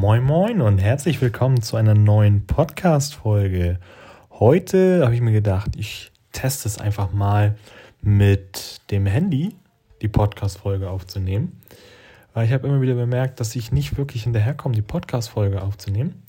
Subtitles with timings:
[0.00, 3.78] Moin Moin und herzlich willkommen zu einer neuen Podcast-Folge.
[4.30, 7.58] Heute habe ich mir gedacht, ich teste es einfach mal
[8.00, 9.54] mit dem Handy,
[10.00, 11.60] die Podcast-Folge aufzunehmen.
[12.32, 16.22] Weil ich habe immer wieder bemerkt, dass ich nicht wirklich hinterherkomme, die Podcast-Folge aufzunehmen.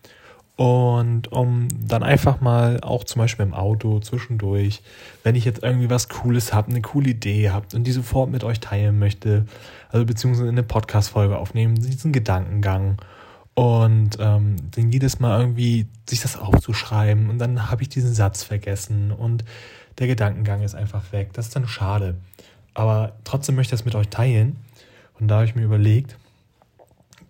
[0.58, 4.82] Und um dann einfach mal auch zum Beispiel im Auto zwischendurch,
[5.24, 8.44] wenn ich jetzt irgendwie was Cooles habe, eine coole Idee habt und die sofort mit
[8.44, 9.45] euch teilen möchte,
[9.92, 12.98] also beziehungsweise eine Podcast-Folge aufnehmen, diesen Gedankengang
[13.54, 18.44] und ähm, dann jedes Mal irgendwie sich das aufzuschreiben und dann habe ich diesen Satz
[18.44, 19.44] vergessen und
[20.00, 21.32] der Gedankengang ist einfach weg.
[21.34, 22.16] Das ist dann schade.
[22.73, 24.58] Aber trotzdem möchte ich das mit euch teilen.
[25.20, 26.18] Und da habe ich mir überlegt,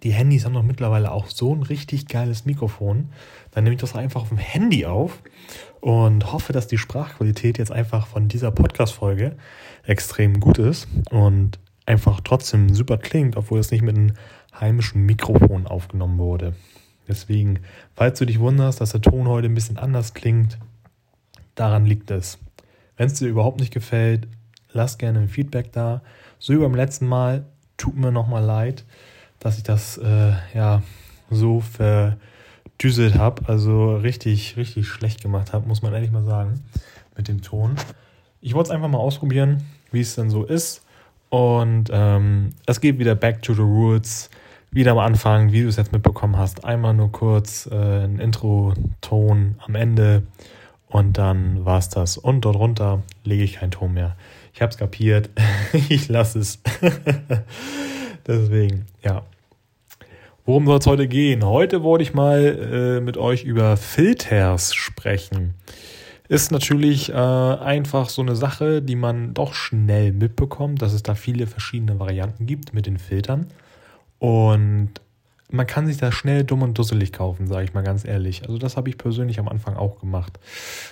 [0.04, 3.10] die Handys haben doch mittlerweile auch so ein richtig geiles Mikrofon.
[3.52, 5.20] Dann nehme ich das einfach auf dem Handy auf
[5.80, 9.36] und hoffe, dass die Sprachqualität jetzt einfach von dieser Podcast-Folge
[9.84, 14.14] extrem gut ist und einfach trotzdem super klingt, obwohl es nicht mit einem
[14.60, 16.54] heimischen Mikrofon aufgenommen wurde.
[17.08, 17.60] Deswegen,
[17.96, 20.58] falls du dich wunderst, dass der Ton heute ein bisschen anders klingt,
[21.56, 22.38] daran liegt es.
[22.98, 24.28] Wenn es dir überhaupt nicht gefällt,
[24.72, 26.02] lass gerne ein Feedback da.
[26.40, 27.46] So wie beim letzten Mal,
[27.78, 28.86] tut mir nochmal leid
[29.42, 30.82] dass ich das äh, ja
[31.30, 36.64] so verdüselt habe, also richtig, richtig schlecht gemacht habe, muss man ehrlich mal sagen,
[37.18, 37.76] mit dem Ton.
[38.40, 40.86] Ich wollte es einfach mal ausprobieren, wie es denn so ist.
[41.30, 44.30] Und ähm, es geht wieder back to the roots.
[44.74, 46.64] Wieder am Anfang, wie du es jetzt mitbekommen hast.
[46.64, 50.24] Einmal nur kurz äh, ein Intro-Ton am Ende
[50.88, 52.18] und dann war es das.
[52.18, 54.16] Und dort runter lege ich keinen Ton mehr.
[54.54, 55.30] Ich habe es kapiert.
[55.90, 56.60] ich lasse es.
[58.28, 59.24] Deswegen, ja.
[60.46, 61.46] Worum soll es heute gehen?
[61.46, 65.54] Heute wollte ich mal äh, mit euch über Filters sprechen.
[66.30, 71.14] Ist natürlich äh, einfach so eine Sache, die man doch schnell mitbekommt, dass es da
[71.14, 73.48] viele verschiedene Varianten gibt mit den Filtern.
[74.22, 74.92] Und
[75.50, 78.44] man kann sich da schnell dumm und dusselig kaufen, sage ich mal ganz ehrlich.
[78.44, 80.40] Also das habe ich persönlich am Anfang auch gemacht,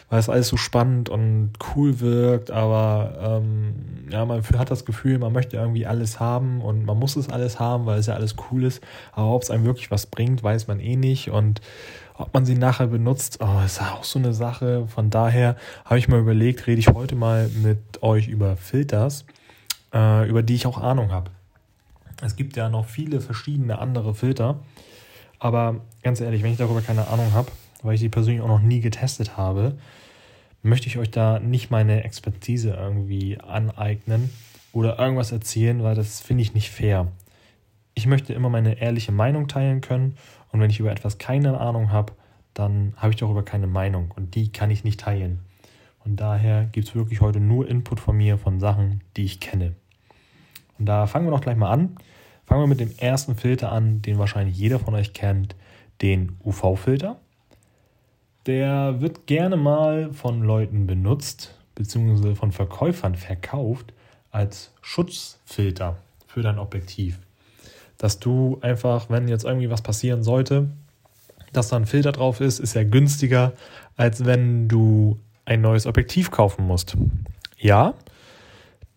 [0.10, 5.20] weil es alles so spannend und cool wirkt, aber ähm, ja, man hat das Gefühl,
[5.20, 8.36] man möchte irgendwie alles haben und man muss es alles haben, weil es ja alles
[8.50, 8.84] cool ist.
[9.12, 11.62] Aber ob es einem wirklich was bringt, weiß man eh nicht und
[12.16, 14.88] ob man sie nachher benutzt, oh, ist auch so eine Sache.
[14.88, 19.24] Von daher habe ich mal überlegt, rede ich heute mal mit euch über Filters,
[19.94, 21.30] äh, über die ich auch Ahnung habe.
[22.22, 24.60] Es gibt ja noch viele verschiedene andere Filter.
[25.40, 28.62] Aber ganz ehrlich, wenn ich darüber keine Ahnung habe, weil ich die persönlich auch noch
[28.62, 29.78] nie getestet habe,
[30.62, 34.30] möchte ich euch da nicht meine Expertise irgendwie aneignen
[34.74, 37.08] oder irgendwas erzählen, weil das finde ich nicht fair.
[37.96, 40.18] Ich möchte immer meine ehrliche Meinung teilen können
[40.52, 42.14] und wenn ich über etwas keine Ahnung habe,
[42.54, 45.40] dann habe ich darüber keine Meinung und die kann ich nicht teilen.
[46.04, 49.76] Und daher gibt es wirklich heute nur Input von mir von Sachen, die ich kenne.
[50.80, 51.98] Und da fangen wir doch gleich mal an.
[52.46, 55.56] Fangen wir mit dem ersten Filter an, den wahrscheinlich jeder von euch kennt,
[56.02, 57.18] den UV-Filter.
[58.46, 63.94] Der wird gerne mal von Leuten benutzt, beziehungsweise von Verkäufern verkauft
[64.32, 67.20] als Schutzfilter für dein Objektiv.
[67.98, 70.70] Dass du einfach, wenn jetzt irgendwie was passieren sollte,
[71.54, 73.54] dass da ein Filter drauf ist, ist ja günstiger,
[73.98, 76.96] als wenn du ein neues Objektiv kaufen musst.
[77.58, 77.96] Ja,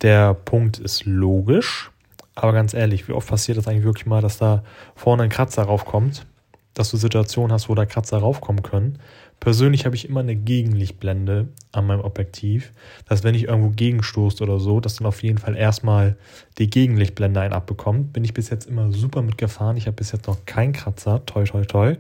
[0.02, 1.90] der Punkt ist logisch,
[2.34, 4.62] aber ganz ehrlich, wie oft passiert das eigentlich wirklich mal, dass da
[4.94, 6.26] vorne ein Kratzer raufkommt,
[6.74, 8.98] dass du Situationen hast, wo da Kratzer raufkommen können.
[9.38, 12.72] Persönlich habe ich immer eine Gegenlichtblende an meinem Objektiv,
[13.08, 16.16] dass wenn ich irgendwo gegenstoßt oder so, dass dann auf jeden Fall erstmal
[16.58, 18.12] die Gegenlichtblende einen abbekommt.
[18.12, 19.76] Bin ich bis jetzt immer super mitgefahren.
[19.76, 21.26] Ich habe bis jetzt noch keinen Kratzer.
[21.26, 21.96] Toi, toi, toi.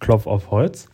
[0.00, 0.88] Klopf auf Holz.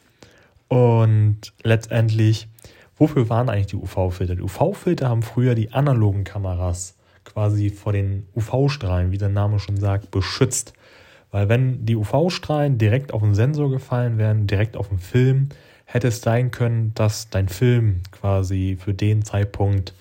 [0.68, 2.48] Und letztendlich
[2.96, 4.36] Wofür waren eigentlich die UV-Filter?
[4.36, 6.94] Die UV-Filter haben früher die analogen Kameras
[7.24, 10.74] quasi vor den UV-Strahlen, wie der Name schon sagt, beschützt.
[11.30, 15.48] Weil wenn die UV-Strahlen direkt auf den Sensor gefallen wären, direkt auf den Film,
[15.84, 19.94] hätte es sein können, dass dein Film quasi für den Zeitpunkt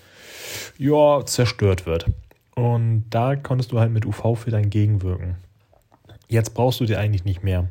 [0.78, 2.06] ja, zerstört wird.
[2.54, 5.36] Und da konntest du halt mit UV-Filtern gegenwirken.
[6.28, 7.68] Jetzt brauchst du die eigentlich nicht mehr.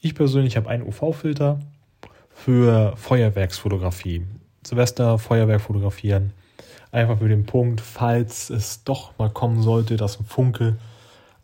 [0.00, 1.60] Ich persönlich habe einen UV-Filter
[2.34, 4.22] für Feuerwerksfotografie.
[4.66, 6.32] Silvester Feuerwerk fotografieren.
[6.92, 10.76] Einfach für den Punkt, falls es doch mal kommen sollte, dass ein Funke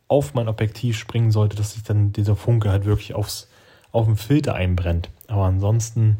[0.09, 3.49] auf mein Objektiv springen sollte, dass sich dann dieser Funke halt wirklich aufs,
[3.93, 5.09] auf den Filter einbrennt.
[5.29, 6.19] Aber ansonsten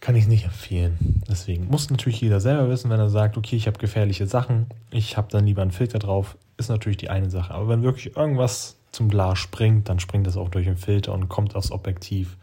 [0.00, 1.22] kann ich es nicht empfehlen.
[1.28, 5.16] Deswegen muss natürlich jeder selber wissen, wenn er sagt, okay, ich habe gefährliche Sachen, ich
[5.16, 7.54] habe dann lieber einen Filter drauf, ist natürlich die eine Sache.
[7.54, 11.28] Aber wenn wirklich irgendwas zum Glas springt, dann springt es auch durch den Filter und
[11.28, 12.36] kommt aufs Objektiv.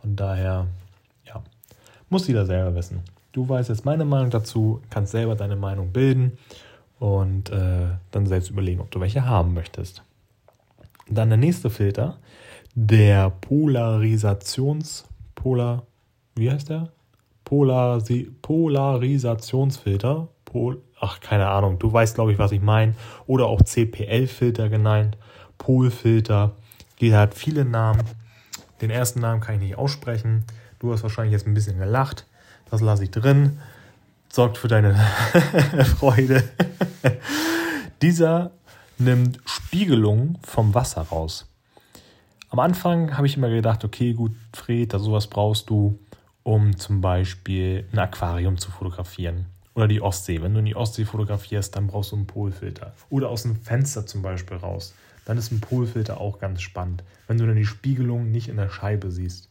[0.00, 0.66] Von daher
[2.10, 3.00] muss jeder selber wissen.
[3.32, 6.38] Du weißt jetzt meine Meinung dazu, kannst selber deine Meinung bilden
[6.98, 10.02] und äh, dann selbst überlegen, ob du welche haben möchtest.
[11.08, 12.18] Dann der nächste Filter,
[12.74, 15.84] der Polarisations, Polar,
[16.34, 16.90] wie heißt der?
[17.44, 20.28] Polarisi Polarisationsfilter.
[20.44, 22.94] Pol, ach, keine Ahnung, du weißt, glaube ich, was ich meine.
[23.26, 25.16] Oder auch CPL-Filter genannt.
[25.56, 26.52] Polfilter.
[26.98, 28.02] Jeder hat viele Namen.
[28.82, 30.44] Den ersten Namen kann ich nicht aussprechen.
[30.78, 32.26] Du hast wahrscheinlich jetzt ein bisschen gelacht.
[32.70, 33.58] Das lasse ich drin.
[34.28, 34.94] Sorgt für deine
[35.98, 36.44] Freude.
[38.02, 38.52] Dieser
[38.98, 41.46] nimmt Spiegelungen vom Wasser raus.
[42.50, 45.98] Am Anfang habe ich immer gedacht, okay, gut, Fred, da sowas brauchst du,
[46.42, 49.46] um zum Beispiel ein Aquarium zu fotografieren.
[49.74, 50.42] Oder die Ostsee.
[50.42, 52.94] Wenn du in die Ostsee fotografierst, dann brauchst du einen Polfilter.
[53.10, 54.94] Oder aus dem Fenster zum Beispiel raus.
[55.24, 58.70] Dann ist ein Polfilter auch ganz spannend, wenn du dann die Spiegelung nicht in der
[58.70, 59.47] Scheibe siehst.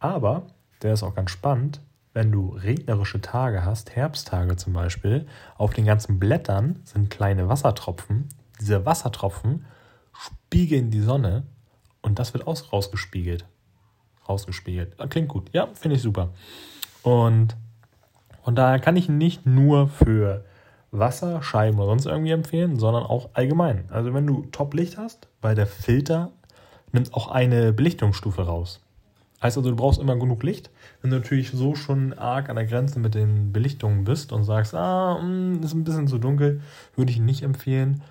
[0.00, 0.46] Aber,
[0.82, 1.80] der ist auch ganz spannend,
[2.12, 5.26] wenn du regnerische Tage hast, Herbsttage zum Beispiel,
[5.56, 8.28] auf den ganzen Blättern sind kleine Wassertropfen.
[8.60, 9.64] Diese Wassertropfen
[10.12, 11.44] spiegeln die Sonne
[12.02, 13.46] und das wird aus rausgespiegelt.
[14.28, 14.96] Rausgespiegelt.
[15.10, 15.50] Klingt gut.
[15.52, 16.30] Ja, finde ich super.
[17.02, 17.56] Und
[18.42, 20.44] von daher kann ich nicht nur für
[20.90, 23.84] Wasser, Scheiben oder sonst irgendwie empfehlen, sondern auch allgemein.
[23.90, 26.32] Also wenn du Top-Licht hast, weil der Filter
[26.92, 28.80] nimmt auch eine Belichtungsstufe raus.
[29.42, 30.70] Heißt also, du brauchst immer genug Licht.
[31.00, 34.74] Wenn du natürlich so schon arg an der Grenze mit den Belichtungen bist und sagst,
[34.74, 36.60] ah, mh, hm, ist ein bisschen zu dunkel,
[36.94, 38.02] würde ich nicht empfehlen.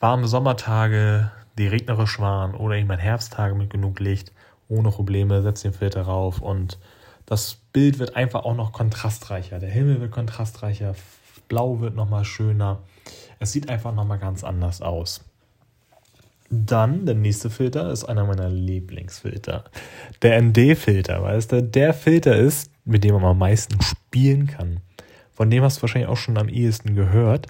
[0.00, 4.32] Warme Sommertage, die regnerisch waren oder eben Herbsttage mit genug Licht,
[4.68, 6.78] ohne Probleme, setz den Filter rauf und
[7.26, 9.58] das Bild wird einfach auch noch kontrastreicher.
[9.58, 10.94] Der Himmel wird kontrastreicher,
[11.48, 12.80] Blau wird nochmal schöner.
[13.38, 15.24] Es sieht einfach nochmal ganz anders aus.
[16.50, 19.64] Dann, der nächste Filter ist einer meiner Lieblingsfilter.
[20.22, 24.80] Der ND-Filter, weißt du, der Filter ist, mit dem man am meisten spielen kann.
[25.32, 27.48] Von dem hast du wahrscheinlich auch schon am ehesten gehört.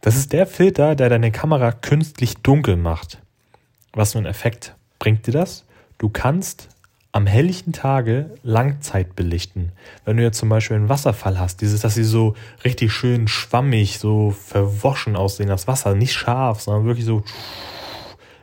[0.00, 3.22] Das ist der Filter, der deine Kamera künstlich dunkel macht.
[3.92, 5.64] Was für ein Effekt bringt dir das?
[5.98, 6.68] Du kannst
[7.12, 9.70] am helllichten Tage Langzeit belichten.
[10.04, 14.00] Wenn du jetzt zum Beispiel einen Wasserfall hast, dieses, dass sie so richtig schön schwammig,
[14.00, 17.22] so verwoschen aussehen, das Wasser nicht scharf, sondern wirklich so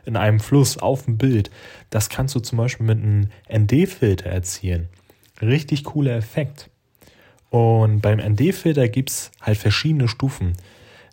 [0.04, 1.50] in einem Fluss auf dem Bild.
[1.90, 4.88] Das kannst du zum Beispiel mit einem ND-Filter erzielen.
[5.40, 6.70] Richtig cooler Effekt.
[7.50, 10.54] Und beim ND-Filter gibt es halt verschiedene Stufen.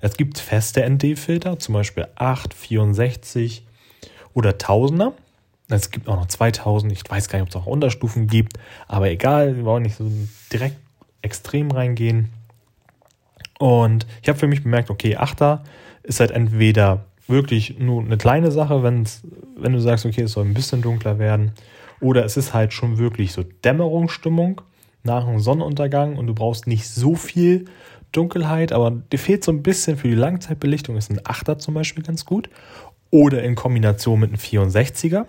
[0.01, 3.65] Es gibt feste ND-Filter, zum Beispiel 8, 64
[4.33, 5.11] oder 1000er.
[5.67, 6.91] Es gibt auch noch 2000.
[6.91, 8.57] Ich weiß gar nicht, ob es auch Unterstufen gibt.
[8.87, 10.09] Aber egal, wir wollen nicht so
[10.51, 10.77] direkt
[11.21, 12.29] extrem reingehen.
[13.59, 15.59] Und ich habe für mich bemerkt, okay, 8er
[16.03, 19.21] ist halt entweder wirklich nur eine kleine Sache, wenn's,
[19.55, 21.53] wenn du sagst, okay, es soll ein bisschen dunkler werden.
[22.01, 24.61] Oder es ist halt schon wirklich so Dämmerungsstimmung
[25.03, 27.65] nach einem Sonnenuntergang und du brauchst nicht so viel
[28.11, 32.03] Dunkelheit, aber dir fehlt so ein bisschen für die Langzeitbelichtung, ist ein 8er zum Beispiel
[32.03, 32.49] ganz gut.
[33.11, 35.25] Oder in Kombination mit einem 64er,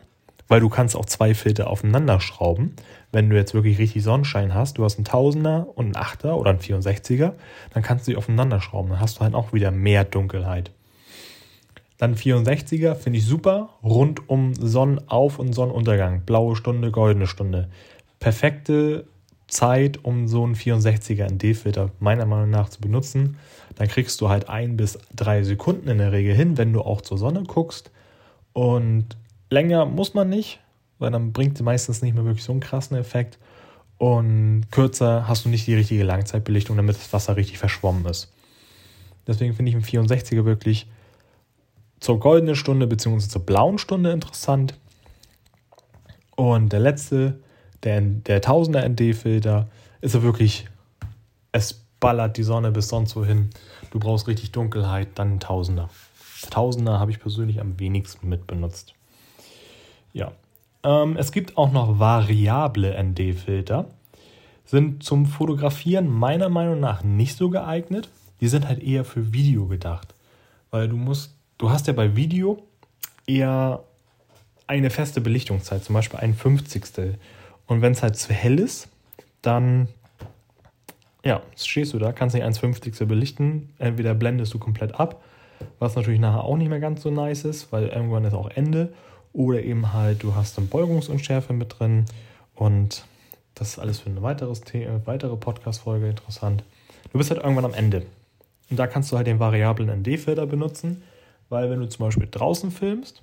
[0.49, 2.75] weil du kannst auch zwei Filter aufeinander schrauben.
[3.13, 6.51] Wenn du jetzt wirklich richtig Sonnenschein hast, du hast einen 1000er und einen 8er oder
[6.51, 7.33] einen 64er,
[7.73, 8.91] dann kannst du die aufeinander schrauben.
[8.91, 10.71] Dann hast du halt auch wieder mehr Dunkelheit.
[12.01, 13.75] Dann 64er finde ich super.
[13.85, 16.23] Rund um Sonnenauf- und Sonnenuntergang.
[16.23, 17.69] Blaue Stunde, goldene Stunde.
[18.21, 19.05] Perfekte
[19.49, 23.37] Zeit, um so einen 64er ND-Filter meiner Meinung nach zu benutzen.
[23.75, 27.03] Dann kriegst du halt ein bis drei Sekunden in der Regel hin, wenn du auch
[27.03, 27.91] zur Sonne guckst.
[28.55, 29.19] Und
[29.51, 30.61] länger muss man nicht,
[30.99, 33.39] weil dann bringt sie meistens nicht mehr wirklich so einen krassen Effekt.
[33.99, 38.33] Und kürzer hast du nicht die richtige Langzeitbelichtung, damit das Wasser richtig verschwommen ist.
[39.27, 40.87] Deswegen finde ich einen 64er wirklich
[42.01, 43.29] zur goldenen Stunde bzw.
[43.29, 44.75] zur blauen Stunde interessant.
[46.35, 47.39] Und der letzte,
[47.83, 49.69] der, der 1000er ND-Filter,
[50.01, 50.67] ist ja wirklich,
[51.53, 53.51] es ballert die Sonne bis sonst wohin.
[53.91, 55.91] Du brauchst richtig Dunkelheit, dann Tausender.
[56.51, 58.95] Tausender habe ich persönlich am wenigsten mit benutzt.
[60.15, 60.33] Ja.
[60.83, 63.87] Ähm, es gibt auch noch variable ND-Filter.
[64.65, 68.09] Sind zum Fotografieren meiner Meinung nach nicht so geeignet.
[68.41, 70.15] Die sind halt eher für Video gedacht.
[70.71, 72.63] Weil du musst Du hast ja bei Video
[73.27, 73.85] eher
[74.67, 77.19] eine feste Belichtungszeit, zum Beispiel ein Fünfzigstel.
[77.67, 78.89] Und wenn es halt zu hell ist,
[79.43, 79.89] dann
[81.23, 83.75] ja, stehst du da, kannst nicht 1 Fünfzigstel belichten.
[83.77, 85.23] Entweder blendest du komplett ab,
[85.79, 88.95] was natürlich nachher auch nicht mehr ganz so nice ist, weil irgendwann ist auch Ende.
[89.35, 92.07] Oder eben halt, du hast dann Beugungsunschärfe mit drin
[92.55, 93.05] und
[93.55, 96.65] das ist alles für eine weiteres Thema, weitere Podcast-Folge interessant.
[97.13, 98.07] Du bist halt irgendwann am Ende.
[98.71, 101.03] Und da kannst du halt den variablen ND-Filter benutzen
[101.51, 103.23] weil wenn du zum Beispiel draußen filmst,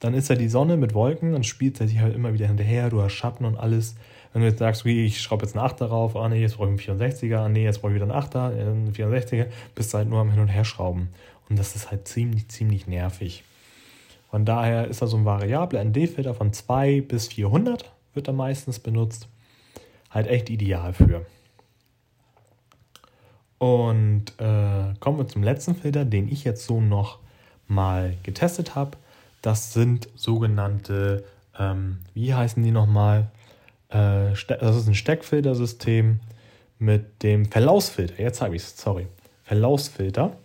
[0.00, 2.88] dann ist ja die Sonne mit Wolken, dann spielt er sich halt immer wieder hinterher,
[2.88, 3.96] du hast Schatten und alles.
[4.32, 6.74] Wenn du jetzt sagst, okay, ich schraube jetzt einen 8 darauf, ah nee, jetzt brauche
[6.74, 9.92] ich einen 64er, ah nee, jetzt brauche ich wieder einen 8er, äh, einen 64er, bist
[9.92, 11.08] du halt nur am Hin- und Herschrauben.
[11.48, 13.44] Und das ist halt ziemlich, ziemlich nervig.
[14.30, 18.78] Von daher ist da so ein variabler ND-Filter von 2 bis 400 wird da meistens
[18.78, 19.28] benutzt.
[20.10, 21.24] Halt echt ideal für.
[23.58, 27.20] Und äh, kommen wir zum letzten Filter, den ich jetzt so noch
[27.68, 28.92] mal getestet habe.
[29.42, 31.24] Das sind sogenannte,
[31.58, 33.30] ähm, wie heißen die nochmal?
[33.88, 36.20] Äh, das ist ein Steckfiltersystem
[36.78, 38.20] mit dem Verlaufsfilter.
[38.20, 39.06] Jetzt habe ich es, sorry.
[39.44, 40.36] Verlaufsfilter.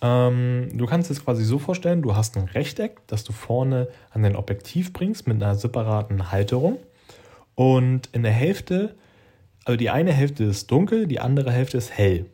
[0.00, 4.22] Ähm, du kannst es quasi so vorstellen, du hast ein Rechteck, das du vorne an
[4.22, 6.78] dein Objektiv bringst mit einer separaten Halterung.
[7.54, 8.96] Und in der Hälfte,
[9.64, 12.26] also die eine Hälfte ist dunkel, die andere Hälfte ist hell.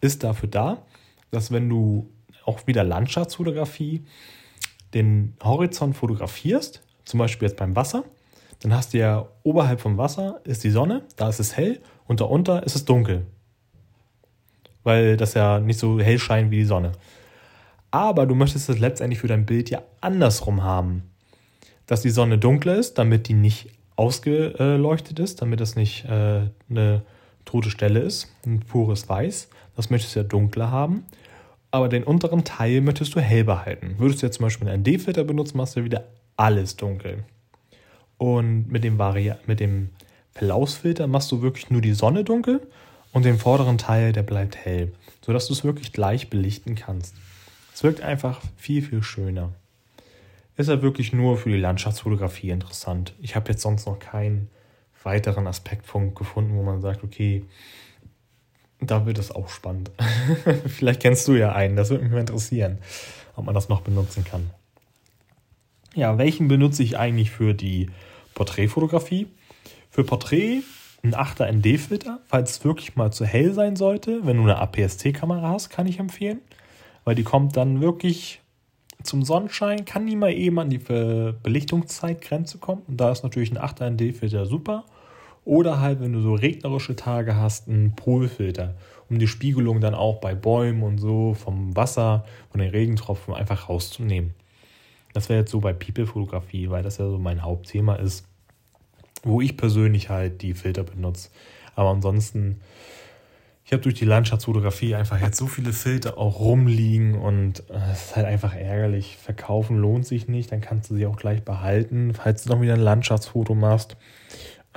[0.00, 0.82] Ist dafür da,
[1.30, 2.08] dass wenn du
[2.48, 4.04] auch wieder Landschaftsfotografie
[4.94, 8.04] den Horizont fotografierst, zum Beispiel jetzt beim Wasser,
[8.60, 12.20] dann hast du ja oberhalb vom Wasser ist die Sonne, da ist es hell und
[12.20, 13.26] darunter ist es dunkel
[14.88, 16.92] weil das ja nicht so hell scheint wie die Sonne.
[17.90, 21.02] Aber du möchtest es letztendlich für dein Bild ja andersrum haben.
[21.86, 27.02] Dass die Sonne dunkler ist, damit die nicht ausgeleuchtet ist, damit das nicht äh, eine
[27.44, 29.48] tote Stelle ist, ein pures Weiß.
[29.76, 31.04] Das möchtest du ja dunkler haben.
[31.70, 33.96] Aber den unteren Teil möchtest du hell behalten.
[33.98, 36.04] Würdest du jetzt zum Beispiel einen ND-Filter benutzen, machst du wieder
[36.36, 37.24] alles dunkel.
[38.16, 38.98] Und mit dem,
[39.46, 39.90] dem
[40.32, 42.60] Verlaufsfilter machst du wirklich nur die Sonne dunkel
[43.12, 44.92] und den vorderen Teil, der bleibt hell,
[45.24, 47.14] sodass du es wirklich gleich belichten kannst.
[47.74, 49.52] Es wirkt einfach viel, viel schöner.
[50.56, 53.14] Ist ja wirklich nur für die Landschaftsfotografie interessant.
[53.20, 54.48] Ich habe jetzt sonst noch keinen
[55.04, 57.44] weiteren Aspektpunkt gefunden, wo man sagt, okay,
[58.80, 59.90] da wird es auch spannend.
[60.66, 62.78] Vielleicht kennst du ja einen, das würde mich mal interessieren,
[63.36, 64.50] ob man das noch benutzen kann.
[65.94, 67.90] Ja, welchen benutze ich eigentlich für die
[68.34, 69.26] Porträtfotografie?
[69.90, 70.62] Für Porträt
[71.02, 74.26] ein 8er ND-Filter, falls es wirklich mal zu hell sein sollte.
[74.26, 76.40] Wenn du eine APS-C-Kamera hast, kann ich empfehlen.
[77.04, 78.40] Weil die kommt dann wirklich
[79.02, 82.82] zum Sonnenschein, kann nie mal eben an die Belichtungszeitgrenze kommen.
[82.86, 84.84] Und da ist natürlich ein 8er ND-Filter super.
[85.48, 88.74] Oder halt, wenn du so regnerische Tage hast, ein Polfilter,
[89.08, 93.68] um die Spiegelung dann auch bei Bäumen und so vom Wasser, von den Regentropfen einfach
[93.68, 94.34] rauszunehmen.
[95.14, 98.26] Das wäre jetzt so bei People-Fotografie, weil das ja so mein Hauptthema ist
[99.22, 101.30] wo ich persönlich halt die Filter benutze.
[101.74, 102.60] Aber ansonsten,
[103.64, 108.06] ich habe durch die Landschaftsfotografie einfach jetzt so viele Filter auch rumliegen und äh, es
[108.06, 109.16] ist halt einfach ärgerlich.
[109.16, 112.74] Verkaufen lohnt sich nicht, dann kannst du sie auch gleich behalten, falls du noch wieder
[112.74, 113.96] ein Landschaftsfoto machst.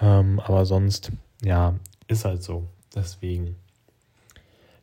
[0.01, 1.12] Ähm, aber sonst,
[1.43, 1.75] ja,
[2.08, 2.67] ist halt so.
[2.96, 3.55] Deswegen.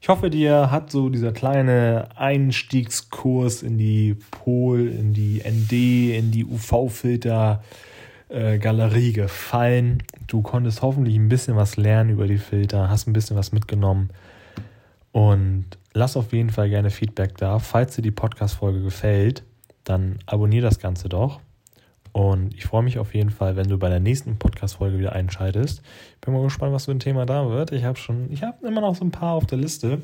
[0.00, 6.30] Ich hoffe, dir hat so dieser kleine Einstiegskurs in die Pol, in die ND, in
[6.30, 7.62] die UV-Filter
[8.30, 10.02] Galerie gefallen.
[10.26, 14.10] Du konntest hoffentlich ein bisschen was lernen über die Filter, hast ein bisschen was mitgenommen.
[15.12, 17.58] Und lass auf jeden Fall gerne Feedback da.
[17.58, 19.44] Falls dir die Podcast-Folge gefällt,
[19.84, 21.40] dann abonniere das Ganze doch.
[22.18, 25.82] Und ich freue mich auf jeden Fall, wenn du bei der nächsten Podcast-Folge wieder einschaltest.
[26.14, 27.70] Ich bin mal gespannt, was für ein Thema da wird.
[27.70, 30.02] Ich habe schon, ich habe immer noch so ein paar auf der Liste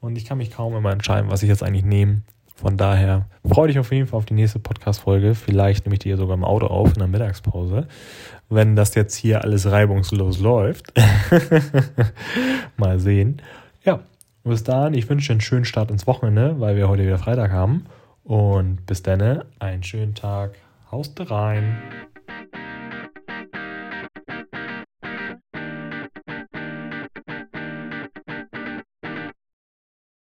[0.00, 2.22] und ich kann mich kaum immer entscheiden, was ich jetzt eigentlich nehme.
[2.54, 5.34] Von daher freue dich auf jeden Fall auf die nächste Podcast-Folge.
[5.34, 7.86] Vielleicht nehme ich die ja sogar im Auto auf in der Mittagspause,
[8.48, 10.94] wenn das jetzt hier alles reibungslos läuft.
[12.78, 13.42] Mal sehen.
[13.84, 14.00] Ja,
[14.42, 17.52] bis dahin, ich wünsche dir einen schönen Start ins Wochenende, weil wir heute wieder Freitag
[17.52, 17.84] haben.
[18.24, 20.52] Und bis dann, einen schönen Tag.
[20.92, 21.78] Haust rein.